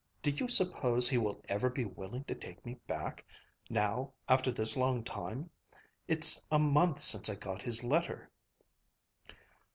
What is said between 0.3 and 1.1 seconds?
you suppose